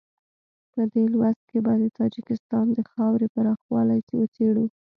[0.71, 4.65] په دې لوست کې به د تاجکستان د خاورې پراخوالی وڅېړو.